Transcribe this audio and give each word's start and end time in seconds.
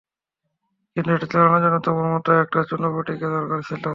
কিন্তু 0.95 1.09
এটা 1.11 1.27
চালানোর 1.33 1.61
জন্য, 1.61 1.77
তোমার 1.79 2.07
মতো 2.13 2.29
একটা 2.43 2.59
চুনোপুঁটিকে 2.69 3.27
দরকার 3.27 3.59
ছিল। 3.69 3.85